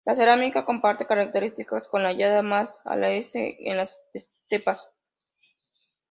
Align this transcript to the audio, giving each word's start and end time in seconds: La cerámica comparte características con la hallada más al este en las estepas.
La 0.03 0.15
cerámica 0.15 0.65
comparte 0.65 1.05
características 1.05 1.87
con 1.87 2.01
la 2.01 2.09
hallada 2.09 2.41
más 2.41 2.81
al 2.85 3.03
este 3.03 3.69
en 3.69 3.77
las 3.77 4.01
estepas. 4.13 4.91